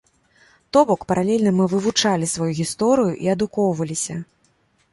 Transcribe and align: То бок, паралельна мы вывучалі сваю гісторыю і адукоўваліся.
То 0.77 0.81
бок, 0.91 1.01
паралельна 1.11 1.51
мы 1.59 1.65
вывучалі 1.75 2.31
сваю 2.33 2.49
гісторыю 2.63 3.13
і 3.27 3.33
адукоўваліся. 3.35 4.15